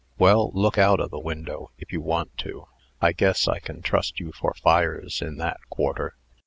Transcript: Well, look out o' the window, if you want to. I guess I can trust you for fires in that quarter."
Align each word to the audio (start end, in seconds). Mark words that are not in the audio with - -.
Well, 0.17 0.49
look 0.55 0.79
out 0.79 0.99
o' 0.99 1.05
the 1.07 1.19
window, 1.19 1.69
if 1.77 1.91
you 1.93 2.01
want 2.01 2.35
to. 2.39 2.65
I 2.99 3.11
guess 3.11 3.47
I 3.47 3.59
can 3.59 3.83
trust 3.83 4.19
you 4.19 4.31
for 4.31 4.55
fires 4.55 5.21
in 5.21 5.37
that 5.37 5.59
quarter." 5.69 6.15